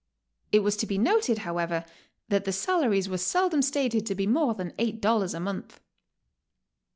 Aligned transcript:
It 0.51 0.61
was 0.63 0.75
to 0.77 0.87
be 0.87 0.97
noted, 0.97 1.37
however, 1.45 1.85
that 2.29 2.45
the 2.45 2.51
salaries 2.51 3.07
were 3.07 3.19
seldom 3.19 3.61
stated 3.61 4.03
to 4.07 4.15
be 4.15 4.25
more 4.25 4.55
than 4.55 4.71
$8 4.79 5.33
a 5.35 5.39
month. 5.39 5.79